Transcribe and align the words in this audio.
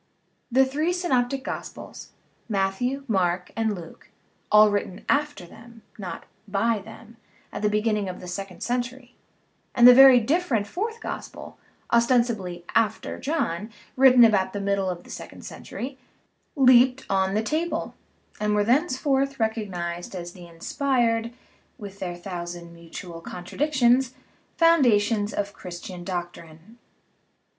The 0.51 0.65
three 0.65 0.93
synoptic 0.93 1.43
gospels 1.43 2.09
(Matthew, 2.49 3.03
Mark, 3.07 3.51
and 3.55 3.75
Luke 3.75 4.09
all 4.51 4.71
written 4.71 5.05
after 5.07 5.45
them, 5.45 5.83
not 5.99 6.23
by 6.47 6.79
them, 6.79 7.17
at 7.53 7.61
the 7.61 7.69
beginning 7.69 8.09
of 8.09 8.19
the 8.19 8.27
second 8.27 8.63
century) 8.63 9.13
and 9.75 9.87
the 9.87 9.93
very 9.93 10.19
different 10.19 10.65
fourth 10.65 11.01
gospel 11.01 11.59
(ostensibly 11.93 12.65
"after" 12.73 13.19
John, 13.19 13.69
written 13.95 14.23
about 14.23 14.53
the 14.53 14.59
middle 14.59 14.89
of 14.89 15.03
the 15.03 15.11
second 15.11 15.45
century) 15.45 15.99
leaped 16.55 17.05
on 17.07 17.35
the 17.35 17.43
table, 17.43 17.93
and 18.39 18.55
were 18.55 18.63
thenceforth 18.63 19.39
recognized 19.39 20.15
as 20.15 20.33
the 20.33 20.47
inspired 20.47 21.31
(with 21.77 21.99
their 21.99 22.15
thousand 22.15 22.73
mutual 22.73 23.21
contradictions) 23.21 24.15
foundations 24.57 25.31
of 25.31 25.53
Christian 25.53 26.03
doctrine. 26.03 26.79